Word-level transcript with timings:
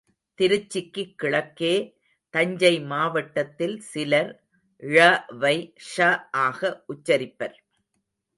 திருச்சிக்கு 0.39 1.03
கிழக்கே, 1.15 1.73
தஞ்சை 2.33 2.71
மாவட்டத்தில் 2.81 3.77
சிலர் 3.81 4.31
ழ 4.83 4.97
வை 5.39 5.57
ஷ 5.91 5.95
ஆக 6.45 6.59
உச்சரிப்பர். 6.87 7.55